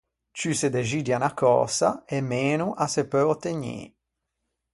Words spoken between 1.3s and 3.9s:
cösa e meno a se peu ottegnî.